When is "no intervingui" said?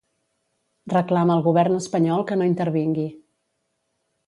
2.41-3.09